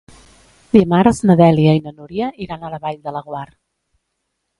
[0.77, 3.45] Dimarts na Dèlia i na Núria iran a la Vall de Laguar.